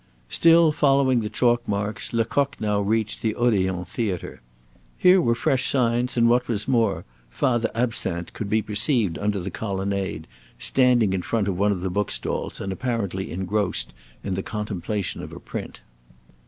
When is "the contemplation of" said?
14.33-15.31